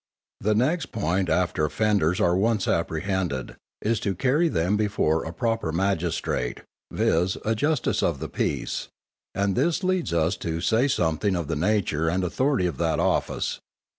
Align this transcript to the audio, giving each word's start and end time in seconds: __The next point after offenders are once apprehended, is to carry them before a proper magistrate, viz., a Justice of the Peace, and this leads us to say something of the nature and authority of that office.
__The 0.51 0.55
next 0.57 0.87
point 0.87 1.29
after 1.29 1.63
offenders 1.63 2.19
are 2.19 2.35
once 2.35 2.67
apprehended, 2.67 3.57
is 3.83 3.99
to 3.99 4.15
carry 4.15 4.47
them 4.49 4.75
before 4.75 5.23
a 5.23 5.31
proper 5.31 5.71
magistrate, 5.71 6.61
viz., 6.91 7.37
a 7.45 7.53
Justice 7.53 8.01
of 8.01 8.17
the 8.17 8.27
Peace, 8.27 8.87
and 9.35 9.55
this 9.55 9.83
leads 9.83 10.11
us 10.11 10.35
to 10.37 10.59
say 10.59 10.87
something 10.87 11.35
of 11.35 11.47
the 11.47 11.55
nature 11.55 12.09
and 12.09 12.23
authority 12.23 12.65
of 12.65 12.77
that 12.79 12.99
office. 12.99 13.59